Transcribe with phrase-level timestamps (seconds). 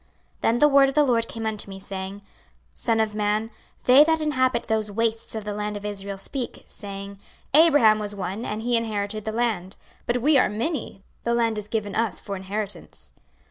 [0.41, 2.21] 26:033:023 Then the word of the LORD came unto me, saying, 26:033:024
[2.73, 3.51] Son of man,
[3.83, 7.19] they that inhabit those wastes of the land of Israel speak, saying,
[7.53, 9.75] Abraham was one, and he inherited the land:
[10.07, 13.11] but we are many; the land is given us for inheritance.